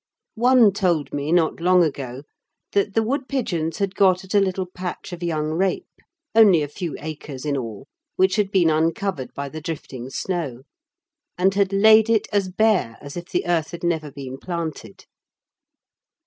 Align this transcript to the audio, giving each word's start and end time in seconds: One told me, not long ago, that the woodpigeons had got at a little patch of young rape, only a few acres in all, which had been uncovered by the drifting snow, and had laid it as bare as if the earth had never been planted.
One 0.41 0.71
told 0.71 1.13
me, 1.13 1.31
not 1.31 1.59
long 1.59 1.83
ago, 1.83 2.23
that 2.71 2.95
the 2.95 3.03
woodpigeons 3.03 3.77
had 3.77 3.93
got 3.93 4.23
at 4.23 4.33
a 4.33 4.39
little 4.39 4.65
patch 4.65 5.13
of 5.13 5.21
young 5.21 5.51
rape, 5.51 5.85
only 6.33 6.63
a 6.63 6.67
few 6.67 6.95
acres 6.97 7.45
in 7.45 7.55
all, 7.55 7.85
which 8.15 8.35
had 8.37 8.49
been 8.49 8.71
uncovered 8.71 9.31
by 9.35 9.47
the 9.47 9.61
drifting 9.61 10.09
snow, 10.09 10.63
and 11.37 11.53
had 11.53 11.71
laid 11.71 12.09
it 12.09 12.27
as 12.33 12.49
bare 12.49 12.97
as 12.99 13.15
if 13.15 13.25
the 13.29 13.45
earth 13.45 13.69
had 13.69 13.83
never 13.83 14.09
been 14.09 14.39
planted. 14.39 15.05